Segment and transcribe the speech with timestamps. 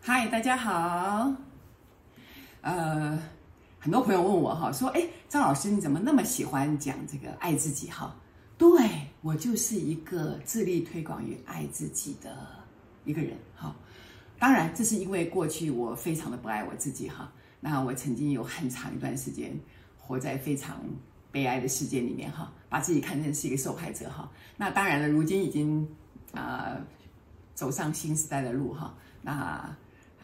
[0.00, 1.32] 嗨，大家好。
[2.60, 3.18] 呃，
[3.78, 8.14] 很多朋友问我哈，说，哎，张老师你怎么那么喜欢讲这个爱自己哈？
[8.56, 8.68] 对，
[9.20, 12.36] 我就是一个致力推广与爱自己的
[13.04, 13.74] 一个人哈。
[14.38, 17.30] 当然，这是因为过去我非常的不爱我自己哈。
[17.60, 19.58] 那我曾经有很长一段时间
[19.98, 20.80] 活在非常
[21.34, 24.30] 悲哀的世界里面哈，把自己看成是一个受害者哈。
[24.56, 25.84] 那当然了，如今已经
[26.32, 26.78] 啊、
[27.54, 28.94] 走上新时代的路哈。
[29.20, 29.32] 那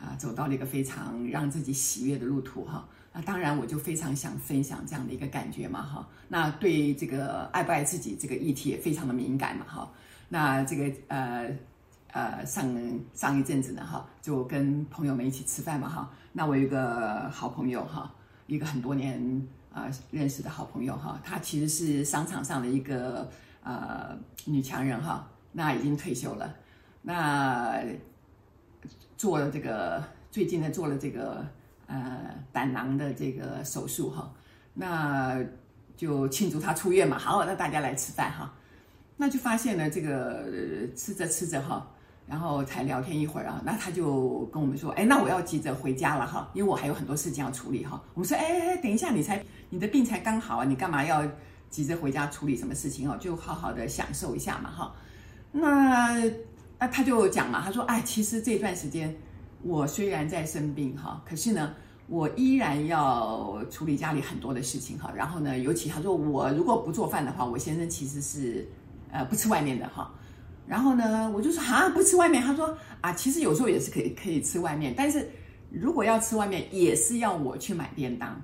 [0.00, 2.88] 啊，走到了一个非常让自己喜悦的路途哈。
[3.12, 6.08] 那当然，我就非常想分享这样的一个感觉嘛哈。
[6.28, 9.90] 那对这个爱不爱自己这个议题也非常的敏感嘛哈。
[10.28, 11.50] 那这个呃
[12.12, 12.72] 呃上
[13.14, 16.08] 上一阵子呢哈，就跟朋友们一起吃饭嘛哈。
[16.32, 18.14] 那我有一个好朋友哈，
[18.46, 19.20] 一个很多年、
[19.72, 23.30] 呃、认识的好朋友哈，她其实是商场上的一个
[23.62, 25.28] 呃女强人哈。
[25.52, 26.54] 那已经退休了，
[27.02, 27.82] 那。
[29.16, 31.44] 做了这个，最近呢做了这个
[31.86, 34.32] 呃胆囊的这个手术哈，
[34.72, 35.38] 那
[35.94, 37.18] 就庆祝她出院嘛。
[37.18, 38.54] 好，那大家来吃饭哈，
[39.18, 40.46] 那就发现呢这个
[40.96, 41.86] 吃着吃着哈，
[42.30, 48.00] 然后才聊天一会儿啊，那他就跟我们说，哎，那我要急着回家了哈，因为我还有很多事情要处理哈。
[48.14, 51.26] 我们说，哎哎，等一下，你才你的病才刚好啊，你干嘛要
[51.68, 53.18] 急着回家处理什么事情哦？
[53.20, 54.94] 就好好的享受一下嘛哈。
[55.52, 56.22] 那。
[56.82, 59.14] 那他就讲嘛，他说：“哎，其实这段时间
[59.62, 61.74] 我虽然在生病哈，可是呢，
[62.06, 65.12] 我依然要处理家里很多的事情哈。
[65.14, 68.66] 然后呢，尤其他说我如果不做饭的话，我先生其实是
[69.12, 70.10] 呃不吃外面的哈。
[70.66, 72.42] 然后呢，我就说啊，不吃外面。
[72.42, 75.28] 他说啊，其实有时候也是可以可以吃外面，但是
[75.70, 78.40] 如果要吃外面，也是要我去买便当。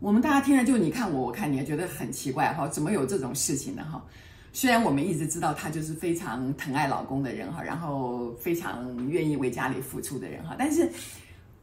[0.00, 4.04] 我们大家听了就你看我，我看你，也觉得很奇怪哈，怎么有这种事情呢哈？”
[4.52, 10.88] 虽然我们一直知道她就是非常疼爱老公的人哈，然后非常愿意为家里付出的人哈，但是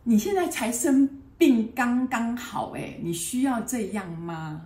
[0.04, 4.62] 你现在才生病刚刚好诶，你需要这样吗？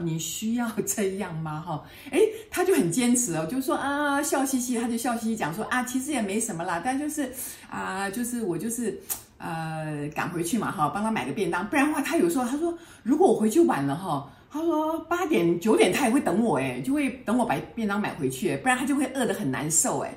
[0.00, 1.60] 你需要这样吗？
[1.66, 2.20] 哈，诶，
[2.50, 7.32] 他就很坚持哦，就说啊，笑嘻嘻，他就笑嘻嘻讲说啊，其实也没什么啦，但就是
[7.70, 9.00] 啊，就是我就是
[9.38, 14.30] 呃赶回去嘛哈，帮他买个便当，不然的话他有时候他说如果我回去晚了哈。
[14.48, 20.16] 他说八点九点他也会等我哎，就会等我把便当买回去，不然他就会饿得很难受哎，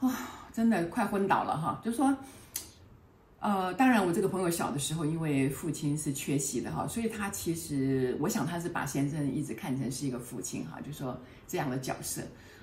[0.00, 0.10] 啊，
[0.52, 1.80] 真的快昏倒了哈。
[1.84, 2.12] 就说，
[3.44, 12.22] 呃，当然我这个朋友小的时候，因为父亲是缺席的哈，所以他其实我想他是把先生一直看成是一个父亲哈，就说这样的角色，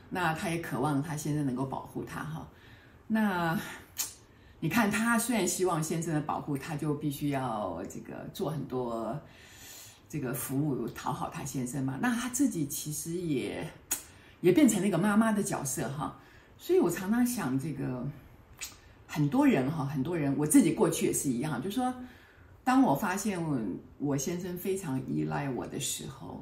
[0.10, 2.48] 那他也渴望他先生能够保护他哈。
[3.06, 3.56] 那
[4.60, 9.16] 你看他虽然希望先生的保护，他就必须要这个做很多。
[10.10, 13.66] 这个服务讨好他先生嘛，那他自己其实也
[14.42, 16.20] 也变成那个妈妈的角色哈，
[16.58, 18.06] 所以我常常想，这个
[19.14, 21.94] 很多人哈，很多人我自己过去也是一样，就说，
[22.64, 23.60] 当我发现我
[23.98, 26.42] 我先生非常依赖我的时候，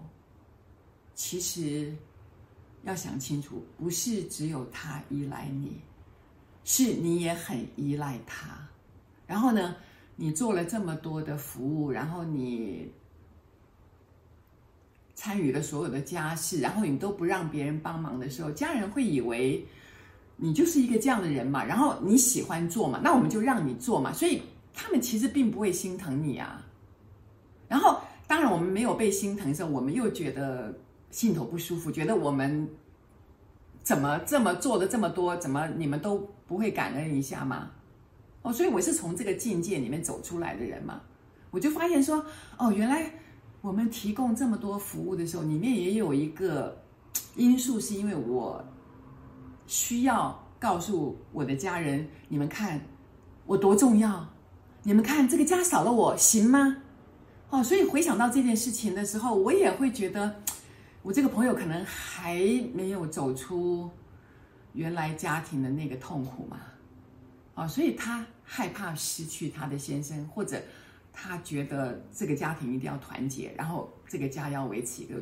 [1.16, 1.92] 其实
[2.84, 5.82] 要想清楚，不是只有他依赖你，
[6.64, 8.68] 是你也很依赖他。
[9.26, 9.76] 然后呢，
[10.16, 12.88] 你做了这么多的服务，然后你。
[15.16, 19.66] 参与了所有的家事，然后你都不让别人帮忙的时候，家人会以为
[20.40, 21.64] 你就是一个这样的人嘛。
[21.64, 24.12] 然后你喜欢做嘛，那我们就让你做嘛。
[24.14, 24.42] 所以
[24.74, 26.66] 他们其实并不会心疼你啊。
[27.68, 30.74] 然后当然我们没有被心疼的时候，我们又觉得
[31.12, 32.68] 心头不舒服，觉得我们
[33.84, 37.70] 怎么这么做的这么多，怎么你们都不会感恩一下吗？
[38.42, 41.02] 哦，所以我是从这个境界里面走出来的人嘛，
[41.52, 42.26] 我就发现说，
[42.58, 43.12] 哦，原来。
[43.62, 46.82] 我们提供这么多服务的时候，里面也有一个
[47.36, 48.64] 因素，是因为我
[49.70, 52.82] 需要告诉我的家人：你们看
[53.46, 54.28] 我多重要，
[54.82, 56.78] 你们看这个家少了我行吗？
[57.52, 60.42] 哦，所以回想到这件事情的时候，我也会觉得，
[61.04, 62.36] 我这个朋友可能还
[62.74, 63.88] 没有走出
[64.74, 66.58] 原来家庭的那个痛苦嘛，
[67.54, 70.60] 啊，所以他害怕失去他的先生，或者。
[71.12, 75.16] 他觉得这个家庭一定要团结，然后这个家要维持一个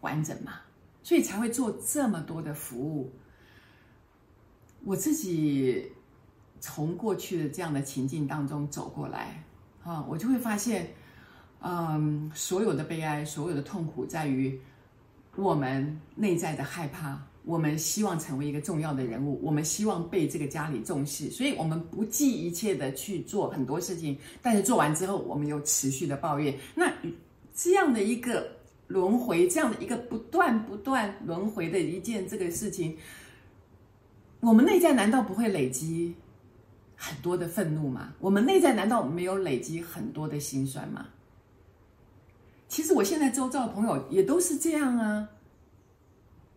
[0.00, 0.54] 完整嘛，
[1.04, 3.12] 所以才会做这么多的服务。
[4.86, 5.84] 我自己
[6.60, 9.42] 从过去的这样的情境当中走过来，
[9.82, 10.88] 啊，我就会发现，
[11.60, 14.56] 嗯，所有的悲哀，所有的痛苦，在于
[15.34, 17.20] 我们内在的害怕。
[17.44, 24.16] 我们希望成为一个重要的人物，我们希望被这个家里重视，所以我们不计一切的去做很多事情。
[24.40, 26.56] 但是做完之后，我们又持续的抱怨。
[26.76, 26.92] 那
[27.54, 28.48] 这样的一个
[28.86, 32.96] 轮回这样的一个不断不断轮回的一件这个事情，
[34.46, 36.14] 我们内在难道不会累积
[36.94, 38.14] 很多的愤怒吗？
[38.20, 41.06] 我们内在难道没有累积很多的心酸吗？
[42.68, 45.28] 其实我现在周遭的朋友也都是这样啊。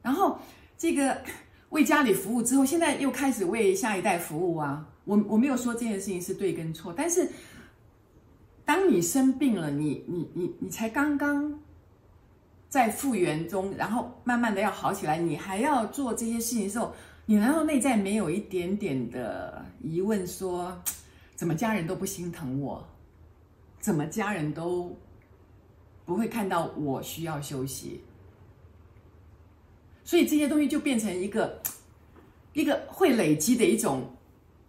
[0.04, 0.38] 然后
[0.78, 1.20] 这个
[1.70, 4.88] 为家里服务之后，现在又开始为下一代服务啊。
[5.06, 7.28] 我我没有说这件事情是对跟错，但是
[8.66, 11.60] 当你生病了，你你你你才刚刚
[12.70, 16.94] 在复原中，然后慢慢的要好起来，你还要做这些事情的时候，
[17.30, 20.76] 你难道内在没有一点点的疑问说，
[21.36, 22.84] 怎么家人都不心疼我，
[23.80, 24.98] 怎么家人都
[26.06, 28.02] 不会看到我需要休息？
[30.04, 31.62] 所以这些东西就变成一个
[32.54, 34.12] 一个会累积的一种。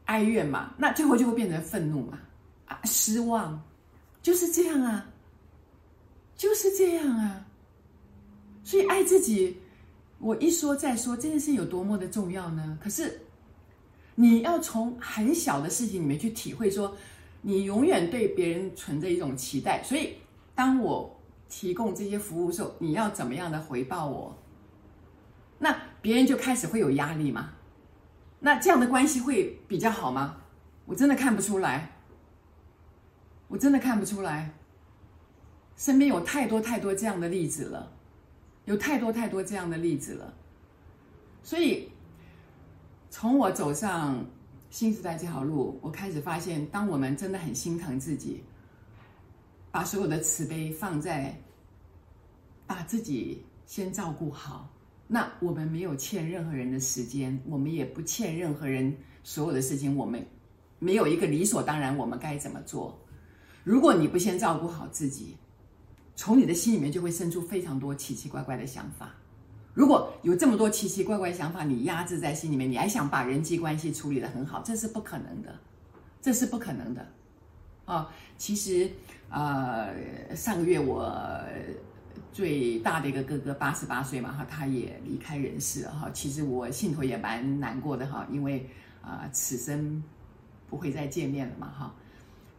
[0.04, 2.18] 哀怨嘛，那最后就会变成愤怒嘛，
[2.66, 3.62] 啊，失望，
[4.20, 5.08] 就是这样啊，
[6.36, 7.46] 就是这样啊。
[8.64, 9.56] 所以爱自己，
[10.20, 12.78] 我一说再说，这件事有多么的重要呢？
[12.81, 13.20] 可是
[14.14, 16.96] 你要从很小的事情里面去体会说，说
[17.40, 19.82] 你永远对别人存着一种期待。
[19.82, 20.14] 所以
[20.55, 21.19] 当我
[21.49, 24.37] 提供这些服务的时候，你要怎么样的回报我？
[25.58, 27.50] 那别人就开始会有压力嘛。
[28.40, 30.37] 那这样的关系会比较好吗？
[30.84, 31.93] 我真的看不出来，
[33.49, 34.52] 我真的看不出来。
[35.76, 37.90] 身边有太多太多这样的例子了，
[38.70, 40.32] 有太多太多这样的例子了。
[41.43, 41.90] 所以，
[43.11, 44.25] 从我走上
[44.70, 48.44] 新时代这条路，我开始发现，当我们真的很心疼自己，
[49.72, 51.37] 把所有的慈悲放在
[52.64, 54.70] 把自己先照顾好。
[55.08, 59.96] 那我们没有欠任何人的时间，我们也不欠任何人所有的事情。
[59.96, 60.25] 我们
[60.78, 62.96] 没有一个理所当然，我们该怎么做？
[63.64, 65.37] 如果你不先照顾好自己，
[66.16, 69.10] 从你的心里面就会生出非常多奇奇怪怪的想法。
[69.74, 75.58] 如果有这么多奇奇怪怪的想法，你压制在心里面，你还想把人际关系处理得很好，这是不可能的，
[76.20, 77.06] 这是不可能的。
[77.84, 78.90] 啊，其实，
[79.30, 81.40] 呃，上个月我。
[82.32, 86.08] 最大的一个哥哥八十八岁嘛哈，他也离开人世了哈。
[86.14, 88.70] 其实我心头也蛮难过的哈，因为
[89.02, 90.02] 啊、此生
[90.68, 91.94] 不会再见面了嘛哈。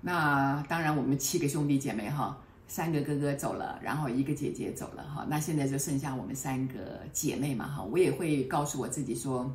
[0.01, 2.37] 那当然，我们七个兄弟姐妹哈，
[2.71, 5.27] 三个哥哥走了，然后一个姐姐走了哈。
[5.29, 7.83] 那现在就剩下我们三个姐妹嘛哈。
[7.83, 9.53] 我也会告诉我自己说，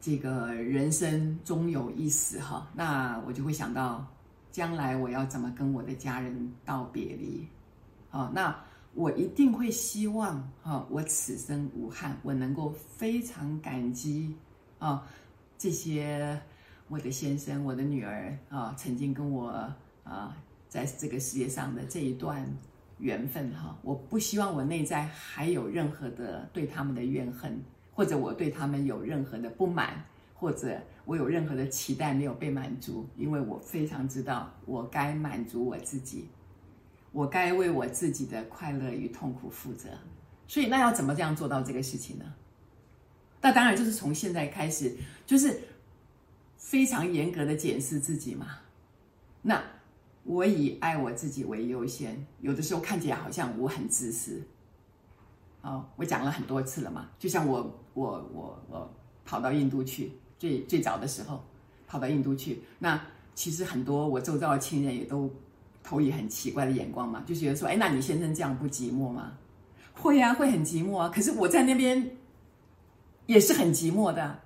[0.00, 2.68] 这个人生终有一死哈。
[2.74, 4.04] 那我就会想到，
[4.50, 7.46] 将来我要怎么跟我的家人道别离。
[8.10, 8.52] 啊，那
[8.92, 14.34] 我一定会希望，哈、我此生无憾，我能够非常感激，
[14.80, 15.06] 啊、
[15.56, 16.36] 这些
[16.88, 19.50] 我的先生、我的女儿啊、曾经跟我
[20.02, 20.36] 啊，
[20.74, 22.44] 在这个世界上的这一段
[22.98, 27.62] 缘分，哈、我不希望我内在还有任何的对他们的怨恨，
[27.92, 30.04] 或者我对他们有任何的不满，
[30.34, 36.26] 或者我有任何的期待没有被满足，因为我非常知道我该满足我自己。
[37.12, 39.90] 我该为我自己的快乐与痛苦负责，
[40.48, 42.24] 所以那要怎么这样做到这个事情呢？
[43.40, 44.92] 那当然就是从现在开始，
[45.24, 45.60] 就是
[46.56, 48.58] 非常严格的检视自己嘛。
[49.40, 49.62] 那
[50.24, 54.42] 我以爱我自己为优先，有的时候看起来好像我很自私。
[55.62, 57.62] 哦，我讲了很多次了嘛，就像我
[57.94, 58.94] 我我我
[59.24, 61.42] 跑到印度去，最最早的时候
[61.86, 63.00] 跑到印度去，那
[63.34, 65.30] 其实很多我周遭的亲人也都。
[65.86, 69.34] 投以很奇怪的眼光嘛，就觉得说，哎，那你先生这样不寂寞吗？
[69.92, 71.10] 会、啊，会很寂寞啊。
[71.10, 72.16] 可是我在那边
[73.26, 74.40] 也是很寂寞的，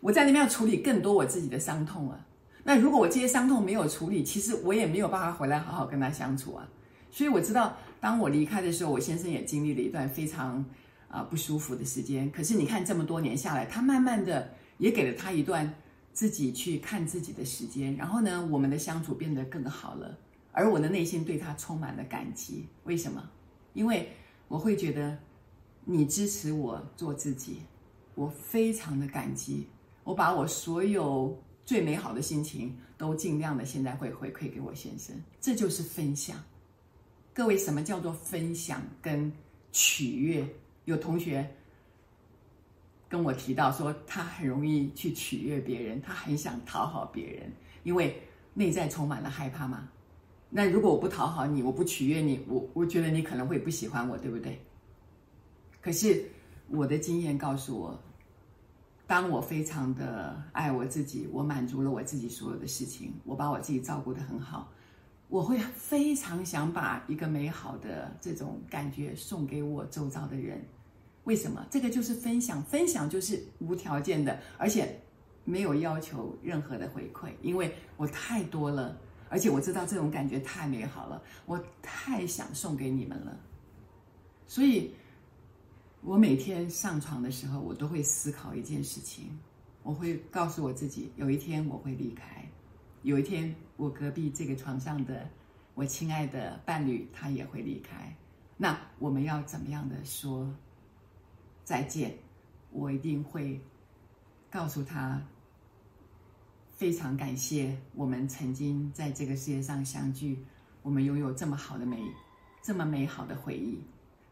[0.00, 2.26] 我在那边要处理更多我自己的伤痛啊。
[2.64, 6.68] 那如果我这些伤痛没有处理，其实我也没有办法回来好好跟他相处啊。
[7.10, 10.64] 所以我知道，当我离开的时候，我先生也经历了一段非常
[11.08, 12.30] 啊、不舒服的时间。
[12.30, 15.74] 可是你看这么多年下来，他慢慢的也给了他一段
[16.12, 20.16] 自己去看自己的时间，然后呢，我们的相处变得更好了。
[20.52, 23.22] 而我的内心对他充满了感激，为什么？
[23.74, 24.08] 因为
[24.48, 25.18] 我会觉得
[25.84, 27.58] 你支持我做自己，
[28.14, 29.66] 我非常的感激。
[30.04, 36.36] 我把我所有最美好的心情都尽量的现在会回馈给我先生，这就是分享。
[37.34, 39.32] 各位，什么叫做分享跟
[39.70, 40.46] 取悦？
[40.84, 41.48] 有同学
[43.08, 47.50] 跟我提到说，他很容易去取悦别人，他很想讨好别人，
[47.84, 48.20] 因为
[48.52, 49.88] 内在充满了害怕嘛。
[50.50, 54.58] 那如果我不讨好你，我不取悦你，我我觉得你可能会不喜欢我，对不对？
[55.80, 56.24] 可是
[56.68, 58.02] 我的经验告诉我，
[59.12, 64.72] 当我非常的爱我自己，我满足了我自己所有的事情，我把我自己照顾得很好，
[65.28, 70.64] 我会非常想把一个美好的这种感觉送给我周遭的人。
[71.24, 71.62] 为什么？
[71.70, 74.98] 这个就是分享，分享就是无条件的，而且
[75.44, 83.38] 没有要求任何的回馈，因为我太多了，而且我知道这种感觉太美好了，我太想送给你们了。
[84.46, 84.94] 所以，
[86.04, 89.38] 我每天上床的时候，我都会思考一件事情，
[89.84, 92.44] 我会告诉我自己，有一天我会离开。
[93.02, 95.28] 有一天，我隔壁这个床上的
[95.74, 98.12] 我亲爱的伴侣，他也会离开。
[98.56, 100.52] 那我们要怎么样的说
[101.62, 102.18] 再见？
[102.70, 103.60] 我一定会
[104.50, 105.22] 告诉他，
[106.70, 110.44] 非常感谢我们曾经在这个世界上相聚，
[110.82, 111.96] 我们拥有这么好的美，
[112.60, 113.80] 这么美好的回忆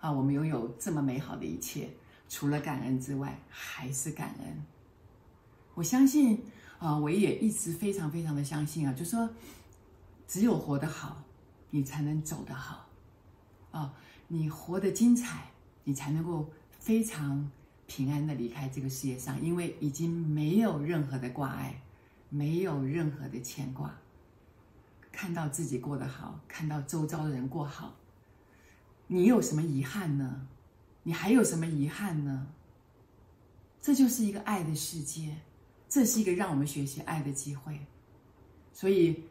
[0.00, 0.10] 啊！
[0.10, 1.90] 我们拥有这么美好的一切，
[2.28, 4.64] 除了感恩之外，还是感恩。
[5.74, 6.42] 我相信。
[6.80, 9.28] 啊，我也一直非常非常的相信啊，就说
[10.26, 11.22] 只有活得好，
[11.68, 12.88] 你才能走得好，
[13.70, 13.92] 啊，
[14.28, 15.50] 你活得精彩，
[15.84, 17.50] 你才能够非常
[17.86, 21.82] 平安的离开这个世界上，因为已经没有任何的挂碍，
[22.30, 23.94] 没有任何的牵挂，
[25.12, 27.94] 看到自己过得好，看到周遭的人过好，
[29.12, 30.46] 你有什么遗憾呢？
[31.02, 32.46] 你还有什么遗憾呢？
[33.82, 35.34] 这就是一个爱的世界。
[35.88, 37.76] 这是一个让我们学习爱的机会，
[38.72, 39.24] 所以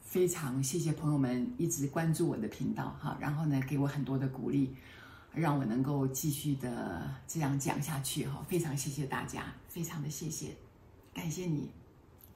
[0.00, 4.74] 非常谢谢朋友们一直关注我的频道哈，然后呢给我很多的鼓励，
[5.32, 10.56] 让我能够继续的这样讲下去哈，非常谢谢大家，非常的谢谢，
[11.12, 11.70] 感谢你，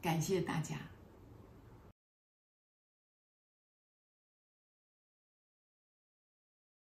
[0.01, 0.77] 感谢大家。